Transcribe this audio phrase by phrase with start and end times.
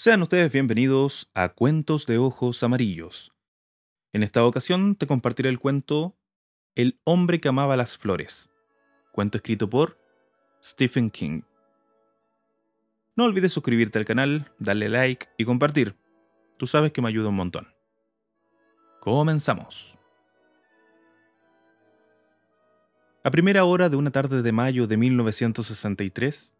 [0.00, 3.32] Sean ustedes bienvenidos a Cuentos de Ojos Amarillos.
[4.12, 6.16] En esta ocasión te compartiré el cuento
[6.76, 8.48] El hombre que amaba las flores,
[9.10, 9.98] cuento escrito por
[10.62, 11.42] Stephen King.
[13.16, 15.96] No olvides suscribirte al canal, darle like y compartir.
[16.58, 17.66] Tú sabes que me ayuda un montón.
[19.00, 19.98] Comenzamos.
[23.24, 26.54] A primera hora de una tarde de mayo de 1963,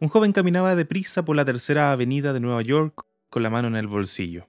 [0.00, 3.76] un joven caminaba deprisa por la tercera avenida de Nueva York con la mano en
[3.76, 4.48] el bolsillo.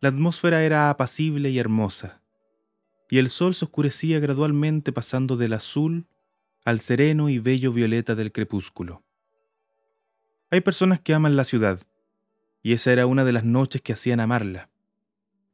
[0.00, 2.20] La atmósfera era apacible y hermosa,
[3.08, 6.06] y el sol se oscurecía gradualmente pasando del azul
[6.64, 9.04] al sereno y bello violeta del crepúsculo.
[10.50, 11.80] Hay personas que aman la ciudad,
[12.62, 14.68] y esa era una de las noches que hacían amarla.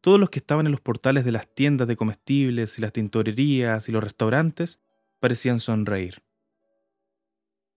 [0.00, 3.88] Todos los que estaban en los portales de las tiendas de comestibles y las tintorerías
[3.88, 4.80] y los restaurantes
[5.20, 6.22] parecían sonreír.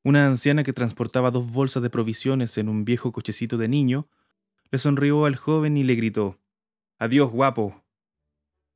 [0.04, 4.08] Una anciana que transportaba dos bolsas de provisiones en un viejo cochecito de niño
[4.72, 6.40] le sonrió al joven y le gritó
[6.98, 7.84] Adiós, guapo.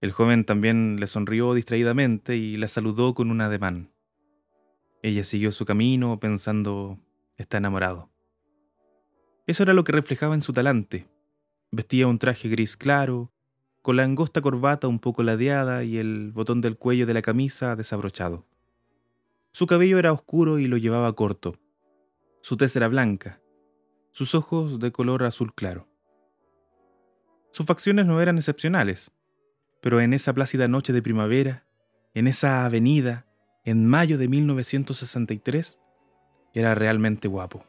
[0.02, 3.92] El joven también le sonrió distraídamente y la saludó con un ademán.
[5.02, 7.00] Ella siguió su camino pensando
[7.38, 8.10] está enamorado.
[9.48, 11.08] Eso era lo que reflejaba en su talante.
[11.72, 13.32] Vestía un traje gris claro,
[13.82, 17.76] con la angosta corbata un poco ladeada y el botón del cuello de la camisa
[17.76, 18.46] desabrochado.
[19.56, 21.58] Su cabello era oscuro y lo llevaba corto.
[22.42, 23.40] Su tez era blanca,
[24.12, 25.88] sus ojos de color azul claro.
[27.52, 29.14] Sus facciones no eran excepcionales,
[29.80, 31.64] pero en esa plácida noche de primavera,
[32.14, 33.28] en esa avenida,
[33.64, 35.80] en mayo de 1963,
[36.54, 37.64] era realmente guapo.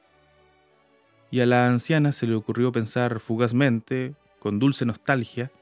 [1.31, 5.53] Y a la anciana se le ocurrió pensar fugazmente, con dulce nostalgia,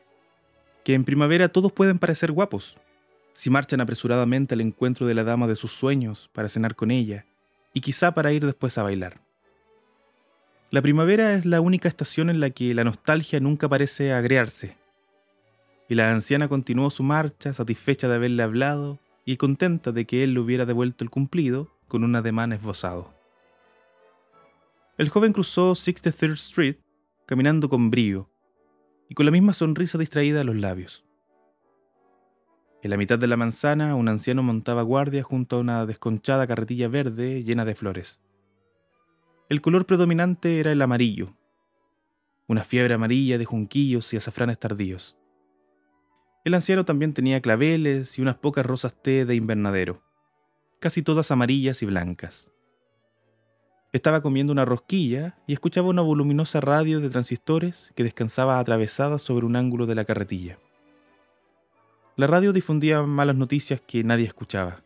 [0.85, 2.81] que en primavera todos pueden parecer guapos,
[3.35, 7.27] si marchan apresuradamente al encuentro de la dama de sus sueños para cenar con ella
[7.73, 9.21] y quizá para ir después a bailar.
[10.71, 14.77] La primavera es la única estación en la que la nostalgia nunca parece agriarse.
[15.89, 20.35] Y la anciana continuó su marcha, satisfecha de haberle hablado y contenta de que él
[20.35, 23.13] le hubiera devuelto el cumplido con un ademán esbozado.
[24.97, 26.77] El joven cruzó 63rd Street
[27.27, 28.31] caminando con brío
[29.09, 31.05] y con la misma sonrisa distraída a los labios.
[32.85, 36.87] En la mitad de la manzana, un anciano montaba guardia junto a una desconchada carretilla
[36.87, 38.21] verde llena de flores.
[39.49, 41.35] El color predominante era el amarillo,
[42.47, 45.17] una fiebre amarilla de junquillos y azafranes tardíos.
[46.45, 50.03] El anciano también tenía claveles y unas pocas rosas té de invernadero,
[50.79, 52.53] casi todas amarillas y blancas.
[53.95, 59.47] Estaba comiendo una rosquilla y escuchaba una voluminosa radio de transistores que descansaba atravesada sobre
[59.47, 60.59] un ángulo de la carretilla.
[62.17, 64.85] La radio difundía malas noticias que nadie escuchaba.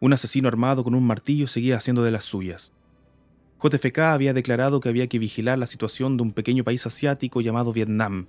[0.00, 2.72] Un asesino armado con un martillo seguía haciendo de las suyas.
[3.62, 7.74] JFK había declarado que había que vigilar la situación de un pequeño país asiático llamado
[7.74, 8.28] Vietnam.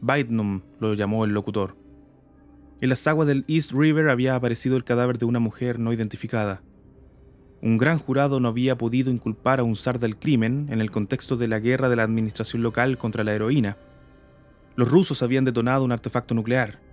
[0.00, 1.76] Vietnam lo llamó el locutor.
[2.80, 6.60] En las aguas del East River había aparecido el cadáver de una mujer no identificada.
[7.62, 11.36] Un gran jurado no había podido inculpar a un zar del crimen en el contexto
[11.36, 13.76] de la guerra de la administración local contra la heroína.
[14.74, 16.87] Los rusos habían detonado un artefacto nuclear.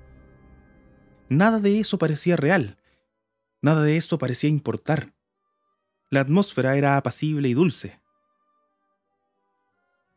[1.30, 2.78] Nada de eso parecía real.
[3.62, 5.14] Nada de eso parecía importar.
[6.12, 8.00] La atmósfera era apacible y dulce.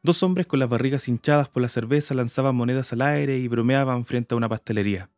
[0.03, 4.05] Dos hombres con las barrigas hinchadas por la cerveza lanzaban monedas al aire y bromeaban
[4.05, 5.11] frente a una pastelería.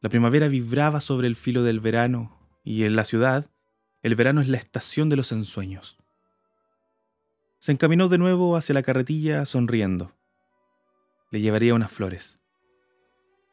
[0.00, 3.50] La primavera vibraba sobre el filo del verano y en la ciudad
[4.02, 5.98] el verano es la estación de los ensueños.
[7.58, 10.12] Se encaminó de nuevo hacia la carretilla sonriendo.
[11.30, 12.38] Le llevaría unas flores.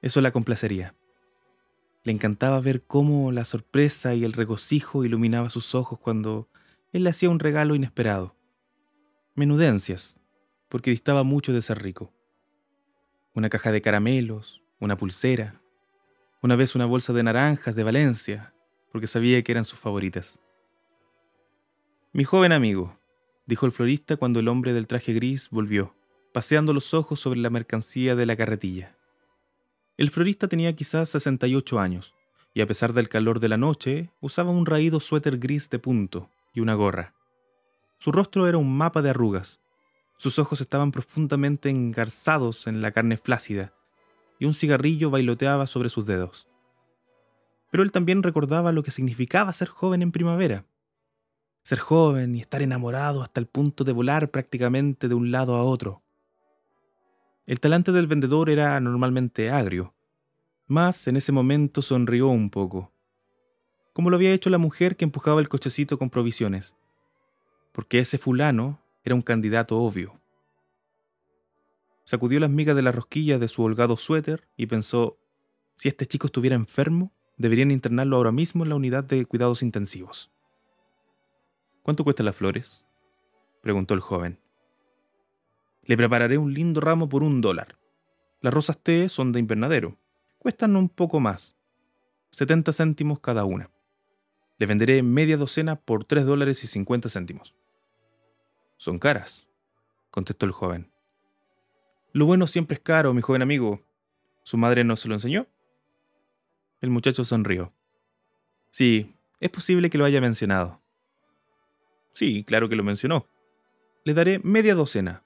[0.01, 0.93] Eso la complacería.
[2.03, 6.49] Le encantaba ver cómo la sorpresa y el regocijo iluminaba sus ojos cuando
[6.91, 8.35] él le hacía un regalo inesperado.
[9.35, 10.19] Menudencias,
[10.67, 12.13] porque distaba mucho de ser rico.
[13.33, 15.61] Una caja de caramelos, una pulsera,
[16.41, 18.53] una vez una bolsa de naranjas de Valencia,
[18.91, 20.39] porque sabía que eran sus favoritas.
[22.11, 22.99] Mi joven amigo,
[23.45, 25.95] dijo el florista cuando el hombre del traje gris volvió,
[26.33, 28.97] paseando los ojos sobre la mercancía de la carretilla.
[29.95, 32.15] El florista tenía quizás 68 años,
[32.53, 36.29] y a pesar del calor de la noche, usaba un raído suéter gris de punto
[36.53, 37.13] y una gorra.
[37.99, 39.59] Su rostro era un mapa de arrugas,
[40.17, 43.73] sus ojos estaban profundamente engarzados en la carne flácida,
[44.39, 46.47] y un cigarrillo bailoteaba sobre sus dedos.
[47.71, 50.65] Pero él también recordaba lo que significaba ser joven en primavera.
[51.63, 55.63] Ser joven y estar enamorado hasta el punto de volar prácticamente de un lado a
[55.63, 56.02] otro,
[57.45, 59.93] el talante del vendedor era normalmente agrio,
[60.67, 62.91] mas en ese momento sonrió un poco,
[63.91, 66.77] como lo había hecho la mujer que empujaba el cochecito con provisiones,
[67.73, 70.19] porque ese fulano era un candidato obvio.
[72.05, 75.17] Sacudió las migas de las rosquillas de su holgado suéter y pensó,
[75.75, 80.31] si este chico estuviera enfermo, deberían internarlo ahora mismo en la unidad de cuidados intensivos.
[81.81, 82.85] ¿Cuánto cuestan las flores?
[83.61, 84.42] preguntó el joven.
[85.85, 87.77] Le prepararé un lindo ramo por un dólar.
[88.41, 89.97] Las rosas té son de invernadero.
[90.37, 91.55] Cuestan un poco más.
[92.31, 93.69] 70 céntimos cada una.
[94.57, 97.57] Le venderé media docena por tres dólares y 50 céntimos.
[98.77, 99.47] Son caras,
[100.09, 100.91] contestó el joven.
[102.11, 103.81] Lo bueno siempre es caro, mi joven amigo.
[104.43, 105.47] ¿Su madre no se lo enseñó?
[106.81, 107.73] El muchacho sonrió.
[108.71, 110.81] Sí, es posible que lo haya mencionado.
[112.13, 113.27] Sí, claro que lo mencionó.
[114.03, 115.22] Le daré media docena.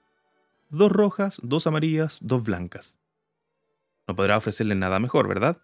[0.70, 2.98] Dos rojas, dos amarillas, dos blancas.
[4.06, 5.62] No podrá ofrecerle nada mejor, ¿verdad?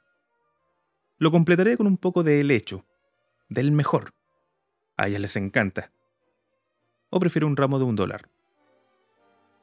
[1.19, 2.87] Lo completaré con un poco de helecho,
[3.49, 4.15] del mejor.
[4.97, 5.93] A ellas les encanta.
[7.11, 8.31] ¿O prefiere un ramo de un dólar?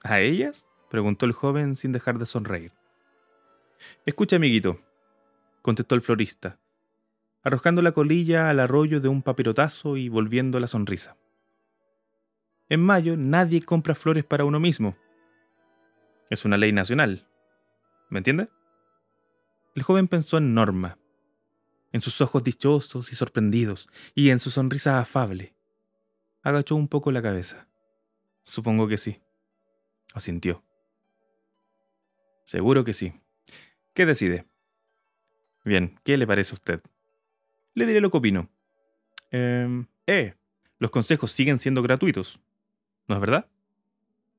[0.03, 0.67] ¿A ellas?
[0.89, 2.73] preguntó el joven sin dejar de sonreír.
[4.05, 4.79] Escucha, amiguito,
[5.61, 6.59] contestó el florista,
[7.43, 11.17] arrojando la colilla al arroyo de un papirotazo y volviendo la sonrisa.
[12.69, 14.95] En mayo nadie compra flores para uno mismo.
[16.31, 17.27] Es una ley nacional.
[18.09, 18.47] ¿Me entiende?
[19.75, 20.97] El joven pensó en Norma,
[21.91, 25.53] en sus ojos dichosos y sorprendidos, y en su sonrisa afable.
[26.41, 27.67] Agachó un poco la cabeza.
[28.43, 29.21] Supongo que sí.
[30.13, 30.63] Asintió.
[32.45, 33.13] Seguro que sí.
[33.93, 34.47] ¿Qué decide?
[35.65, 36.81] Bien, ¿qué le parece a usted?
[37.73, 38.49] Le diré lo que opino.
[39.31, 40.35] Eh, eh,
[40.79, 42.39] los consejos siguen siendo gratuitos.
[43.09, 43.49] ¿No es verdad?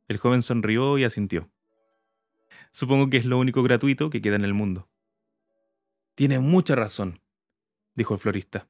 [0.08, 1.50] El joven sonrió y asintió.
[2.72, 4.88] Supongo que es lo único gratuito que queda en el mundo.
[6.14, 7.20] Tiene mucha razón,
[7.94, 8.68] dijo el florista.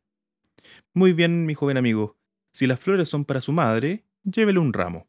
[0.92, 2.18] Muy bien, mi joven amigo.
[2.50, 5.08] Si las flores son para su madre, llévele un ramo.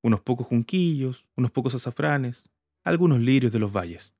[0.00, 2.48] Unos pocos junquillos, unos pocos azafranes,
[2.84, 4.14] algunos lirios de los valles.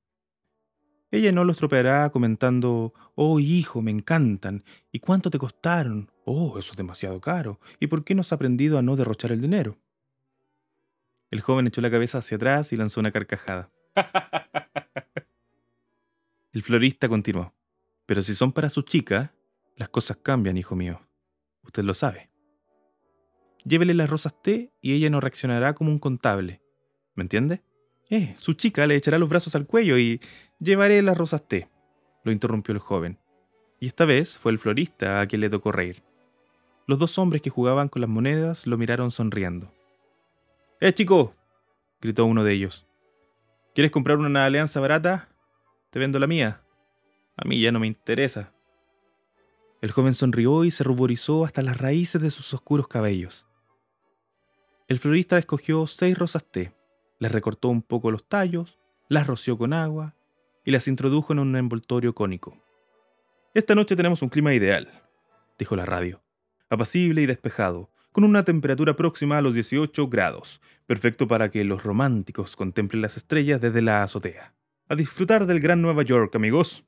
[1.11, 6.11] Ella no los tropeará comentando, oh hijo, me encantan, ¿y cuánto te costaron?
[6.25, 9.41] Oh, eso es demasiado caro, ¿y por qué no has aprendido a no derrochar el
[9.41, 9.79] dinero?
[11.31, 13.70] El joven echó la cabeza hacia atrás y lanzó una carcajada.
[16.52, 17.52] El florista continuó.
[18.06, 19.35] Pero si son para su chica,
[19.76, 21.00] las cosas cambian, hijo mío.
[21.62, 22.31] Usted lo sabe.
[23.64, 26.61] Llévele las rosas té y ella no reaccionará como un contable.
[27.14, 27.62] ¿Me entiende?
[28.11, 30.20] Eh, su chica le echará los brazos al cuello y
[30.61, 31.70] llevaré las rosas té,
[32.23, 33.19] lo interrumpió el joven.
[33.81, 36.02] Y esta vez fue el florista a quien le tocó reír.
[36.87, 39.73] Los dos hombres que jugaban con las monedas lo miraron sonriendo.
[40.81, 41.35] ¡Eh, chico!
[42.00, 42.87] gritó uno de ellos.
[43.75, 45.29] ¿Quieres comprar una alianza barata?
[45.91, 46.61] Te vendo la mía.
[47.37, 48.53] A mí ya no me interesa.
[49.82, 53.49] El joven sonrió y se ruborizó hasta las raíces de sus oscuros cabellos.
[54.87, 56.73] El florista escogió seis rosas té,
[57.19, 58.79] les recortó un poco los tallos,
[59.09, 60.15] las roció con agua
[60.65, 62.56] y las introdujo en un envoltorio cónico.
[63.55, 65.03] Esta noche tenemos un clima ideal,
[65.59, 66.23] dijo la radio,
[66.70, 71.82] apacible y despejado, con una temperatura próxima a los 18 grados, perfecto para que los
[71.82, 74.55] románticos contemplen las estrellas desde la azotea.
[74.88, 76.84] A disfrutar del gran Nueva York, amigos.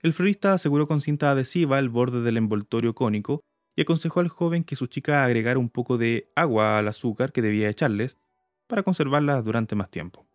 [0.00, 3.42] El florista aseguró con cinta adhesiva el borde del envoltorio cónico
[3.76, 7.42] y aconsejó al joven que su chica agregara un poco de agua al azúcar que
[7.42, 8.18] debía echarles
[8.66, 10.26] para conservarlas durante más tiempo.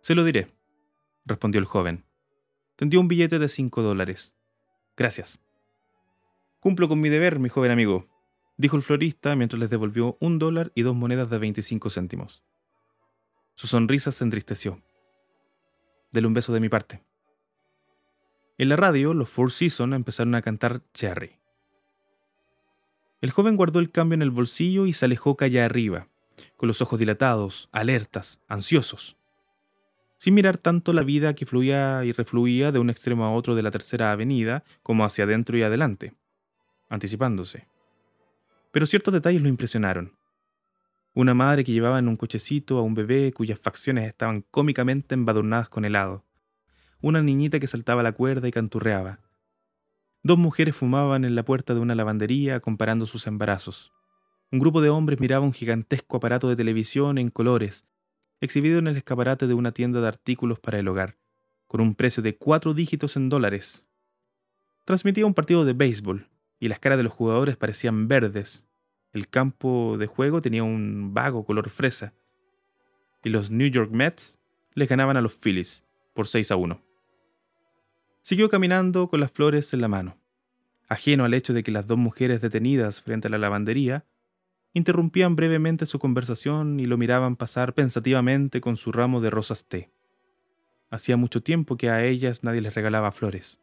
[0.00, 0.52] Se lo diré,
[1.24, 2.04] respondió el joven.
[2.76, 4.36] Tendió un billete de cinco dólares.
[4.96, 5.40] Gracias.
[6.60, 8.06] Cumplo con mi deber, mi joven amigo,
[8.58, 12.42] dijo el florista mientras les devolvió un dólar y dos monedas de 25 céntimos.
[13.54, 14.82] Su sonrisa se entristeció.
[16.12, 17.02] Dele un beso de mi parte.
[18.58, 21.38] En la radio, los Four Seasons empezaron a cantar Cherry.
[23.20, 26.08] El joven guardó el cambio en el bolsillo y se alejó calle arriba,
[26.56, 29.16] con los ojos dilatados, alertas, ansiosos.
[30.18, 33.62] Sin mirar tanto la vida que fluía y refluía de un extremo a otro de
[33.62, 36.14] la tercera avenida como hacia adentro y adelante,
[36.88, 37.68] anticipándose.
[38.70, 40.18] Pero ciertos detalles lo impresionaron.
[41.14, 45.68] Una madre que llevaba en un cochecito a un bebé cuyas facciones estaban cómicamente embadurnadas
[45.68, 46.24] con helado.
[47.00, 49.20] Una niñita que saltaba la cuerda y canturreaba.
[50.22, 53.92] Dos mujeres fumaban en la puerta de una lavandería comparando sus embarazos.
[54.50, 57.86] Un grupo de hombres miraba un gigantesco aparato de televisión en colores,
[58.40, 61.18] exhibido en el escaparate de una tienda de artículos para el hogar,
[61.66, 63.86] con un precio de cuatro dígitos en dólares.
[64.84, 66.28] Transmitía un partido de béisbol,
[66.60, 68.66] y las caras de los jugadores parecían verdes,
[69.12, 72.12] el campo de juego tenía un vago color fresa.
[73.24, 74.38] Y los New York Mets
[74.74, 75.84] les ganaban a los Phillies
[76.14, 76.80] por 6 a 1.
[78.22, 80.18] Siguió caminando con las flores en la mano,
[80.88, 84.04] ajeno al hecho de que las dos mujeres detenidas frente a la lavandería
[84.74, 89.90] interrumpían brevemente su conversación y lo miraban pasar pensativamente con su ramo de rosas té.
[90.90, 93.60] Hacía mucho tiempo que a ellas nadie les regalaba flores.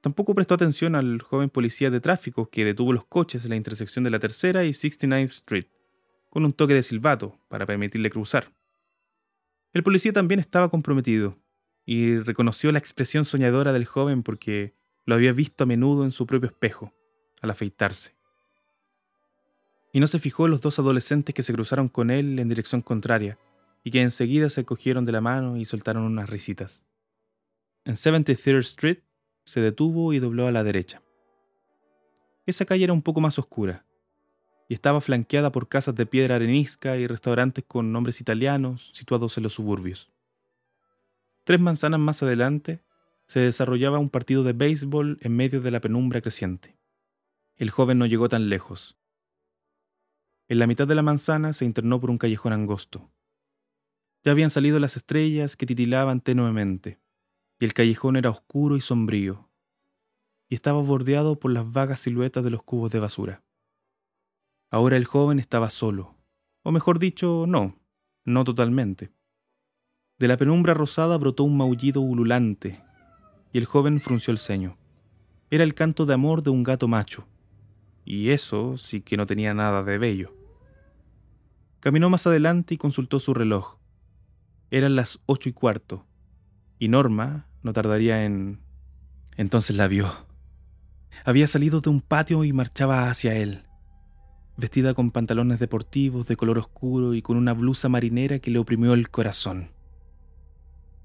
[0.00, 4.02] Tampoco prestó atención al joven policía de tráfico que detuvo los coches en la intersección
[4.02, 5.66] de la Tercera y 69th Street,
[6.30, 8.52] con un toque de silbato para permitirle cruzar.
[9.72, 11.38] El policía también estaba comprometido
[11.84, 16.26] y reconoció la expresión soñadora del joven porque lo había visto a menudo en su
[16.26, 16.94] propio espejo,
[17.42, 18.16] al afeitarse.
[19.92, 22.80] Y no se fijó en los dos adolescentes que se cruzaron con él en dirección
[22.80, 23.38] contraria
[23.84, 26.86] y que enseguida se cogieron de la mano y soltaron unas risitas.
[27.84, 28.98] En 73rd Street
[29.44, 31.02] se detuvo y dobló a la derecha.
[32.46, 33.84] Esa calle era un poco más oscura
[34.68, 39.42] y estaba flanqueada por casas de piedra arenisca y restaurantes con nombres italianos situados en
[39.42, 40.10] los suburbios.
[41.44, 42.82] Tres manzanas más adelante
[43.26, 46.76] se desarrollaba un partido de béisbol en medio de la penumbra creciente.
[47.56, 48.96] El joven no llegó tan lejos.
[50.48, 53.10] En la mitad de la manzana se internó por un callejón angosto.
[54.24, 57.00] Ya habían salido las estrellas que titilaban tenuemente,
[57.60, 59.50] y el callejón era oscuro y sombrío,
[60.48, 63.44] y estaba bordeado por las vagas siluetas de los cubos de basura.
[64.70, 66.16] Ahora el joven estaba solo,
[66.62, 67.78] o mejor dicho, no,
[68.24, 69.12] no totalmente.
[70.18, 72.82] De la penumbra rosada brotó un maullido ululante,
[73.52, 74.78] y el joven frunció el ceño.
[75.50, 77.28] Era el canto de amor de un gato macho,
[78.06, 80.34] y eso sí que no tenía nada de bello.
[81.80, 83.76] Caminó más adelante y consultó su reloj.
[84.70, 86.06] Eran las ocho y cuarto,
[86.78, 88.60] y Norma no tardaría en...
[89.36, 90.26] Entonces la vio.
[91.24, 93.64] Había salido de un patio y marchaba hacia él,
[94.56, 98.94] vestida con pantalones deportivos de color oscuro y con una blusa marinera que le oprimió
[98.94, 99.70] el corazón.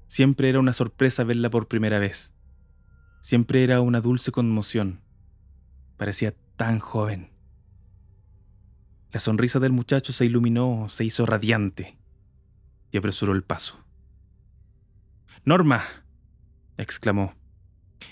[0.06, 2.34] Siempre era una sorpresa verla por primera vez.
[3.20, 5.00] Siempre era una dulce conmoción.
[5.96, 7.30] Parecía tan joven.
[9.12, 11.98] La sonrisa del muchacho se iluminó, se hizo radiante
[12.92, 13.84] y apresuró el paso.
[15.44, 15.82] Norma,
[16.76, 17.34] exclamó.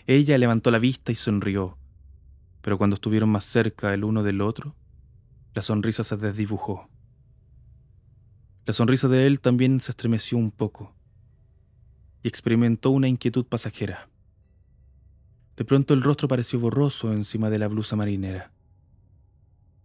[0.06, 1.78] Ella levantó la vista y sonrió,
[2.62, 4.74] pero cuando estuvieron más cerca el uno del otro,
[5.54, 6.88] la sonrisa se desdibujó.
[8.66, 10.94] La sonrisa de él también se estremeció un poco
[12.22, 14.08] y experimentó una inquietud pasajera.
[15.56, 18.50] De pronto el rostro pareció borroso encima de la blusa marinera.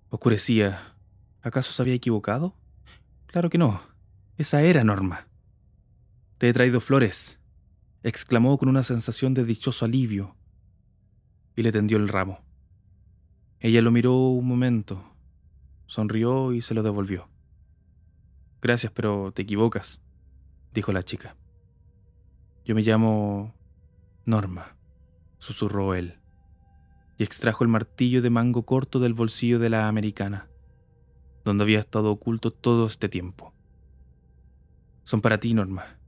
[0.09, 0.95] Oscurecía.
[1.41, 2.55] ¿Acaso se había equivocado?
[3.27, 3.81] Claro que no.
[4.37, 5.27] Esa era Norma.
[6.37, 7.38] Te he traído flores,
[8.03, 10.35] exclamó con una sensación de dichoso alivio,
[11.55, 12.39] y le tendió el ramo.
[13.59, 15.03] Ella lo miró un momento,
[15.85, 17.29] sonrió y se lo devolvió.
[18.61, 20.01] Gracias, pero te equivocas,
[20.73, 21.35] dijo la chica.
[22.63, 23.53] Yo me llamo
[24.25, 24.77] Norma,
[25.39, 26.19] susurró él,
[27.17, 30.47] y extrajo el martillo de mango corto del bolsillo de la americana,
[31.43, 33.53] donde había estado oculto todo este tiempo.
[35.03, 35.98] Son para ti, Norma.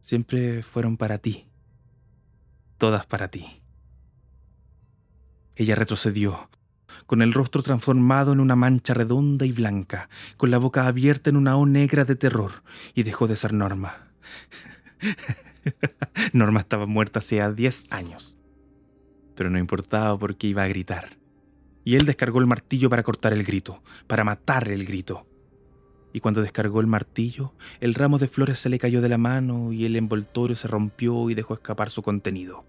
[0.00, 1.46] Siempre fueron para ti.
[2.78, 3.62] Todas para ti.
[5.56, 6.48] Ella retrocedió,
[7.06, 11.36] con el rostro transformado en una mancha redonda y blanca, con la boca abierta en
[11.36, 12.62] una O negra de terror,
[12.94, 14.08] y dejó de ser Norma.
[16.32, 18.38] Norma estaba muerta hacía diez años.
[19.34, 21.18] Pero no importaba porque iba a gritar.
[21.84, 25.29] Y él descargó el martillo para cortar el grito, para matar el grito
[26.12, 29.72] y cuando descargó el martillo, el ramo de flores se le cayó de la mano
[29.72, 32.64] y el envoltorio se rompió y dejó escapar su contenido.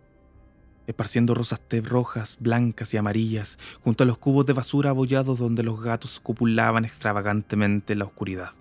[0.87, 5.63] Esparciendo rosas té rojas, blancas y amarillas junto a los cubos de basura abollados donde
[5.63, 8.51] los gatos copulaban extravagantemente en la oscuridad,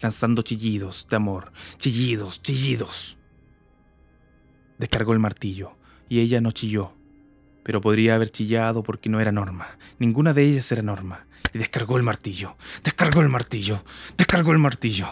[0.00, 3.18] lanzando chillidos de amor, chillidos, chillidos.
[4.78, 5.76] Descargó el martillo
[6.08, 6.92] y ella no chilló,
[7.62, 9.78] pero podría haber chillado porque no era Norma.
[9.98, 13.84] Ninguna de ellas era Norma y descargó el martillo, descargó el martillo,
[14.18, 15.06] descargó el martillo.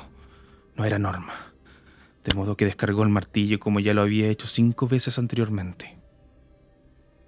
[0.77, 1.55] No era Norma.
[2.25, 5.99] De modo que descargó el martillo como ya lo había hecho cinco veces anteriormente.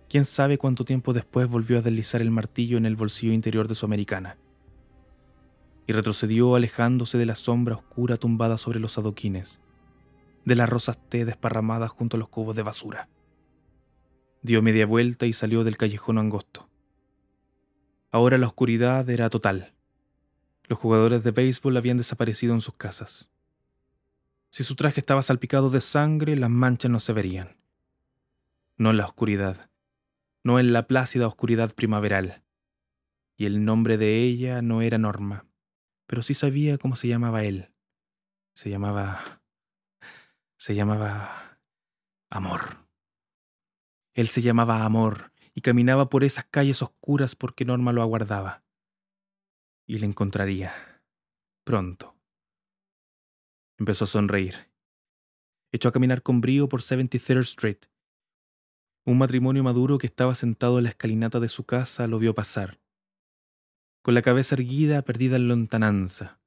[0.09, 3.77] Quién sabe cuánto tiempo después volvió a deslizar el martillo en el bolsillo interior de
[3.77, 4.37] su americana.
[5.87, 9.61] Y retrocedió alejándose de la sombra oscura tumbada sobre los adoquines,
[10.45, 13.09] de las rosas té desparramadas junto a los cubos de basura.
[14.43, 16.69] Dio media vuelta y salió del callejón angosto.
[18.15, 19.75] Ahora la oscuridad era total.
[20.69, 23.29] Los jugadores de béisbol habían desaparecido en sus casas.
[24.51, 27.57] Si su traje estaba salpicado de sangre, las manchas no se verían.
[28.77, 29.69] No en la oscuridad,
[30.45, 32.45] no en la plácida oscuridad primaveral.
[33.37, 35.47] Y el nombre de ella no era Norma,
[36.07, 37.73] pero sí sabía cómo se llamaba él.
[38.53, 39.43] Se llamaba...
[40.57, 41.59] se llamaba...
[42.31, 42.87] Amor.
[44.13, 48.63] Él se llamaba Amor y caminaba por esas calles oscuras porque Norma lo aguardaba.
[49.87, 50.73] y le encontraría.
[51.65, 52.17] Pronto.
[53.79, 54.71] Empezó a sonreír.
[55.73, 57.79] Echó a caminar con brío por 73rd Street.
[59.05, 62.81] Un matrimonio maduro que estaba sentado en la escalinata de su casa lo vio pasar.
[64.03, 66.41] Con la cabeza erguida, perdida en lontananza.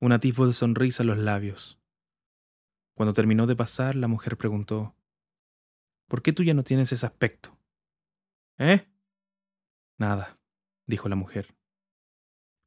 [0.00, 1.78] Un atisbo de sonrisa en los labios.
[2.94, 4.94] Cuando terminó de pasar, la mujer preguntó,
[6.08, 7.59] ¿Por qué tú ya no tienes ese aspecto?
[8.60, 8.86] ¿Eh?
[9.98, 10.38] Nada,
[10.86, 11.56] dijo la mujer.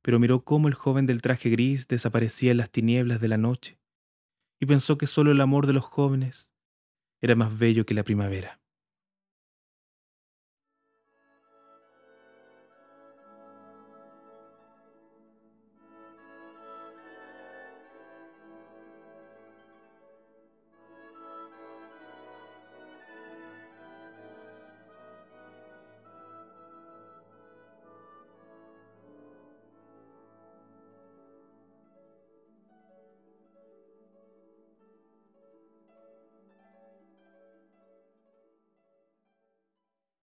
[0.02, 3.80] Pero miró cómo el joven del traje gris desaparecía en las tinieblas de la noche
[4.60, 6.52] y pensó que solo el amor de los jóvenes
[7.22, 8.63] era más bello que la primavera.